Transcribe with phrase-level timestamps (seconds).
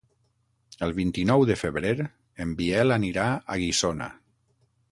[0.85, 1.91] El vint-i-nou de febrer
[2.45, 4.09] en Biel anirà a Guissona.